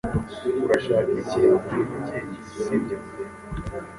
[0.65, 2.19] Urashaka ikintu kuri njye,
[2.61, 2.97] sibyo?